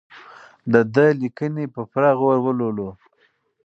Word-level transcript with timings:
د 0.73 0.73
ده 0.93 1.05
لیکنې 1.21 1.65
په 1.73 1.81
پوره 1.91 2.11
غور 2.19 2.37
ولولو. 2.41 2.89